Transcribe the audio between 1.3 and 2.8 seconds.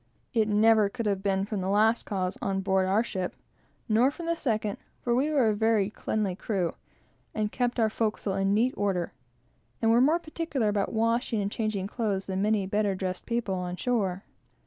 from the latter cause on